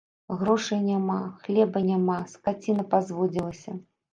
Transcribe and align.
Грошай 0.37 0.79
няма, 0.85 1.17
хлеба 1.43 1.83
няма, 1.91 2.17
скаціна 2.35 2.89
пазводзілася. 2.97 3.79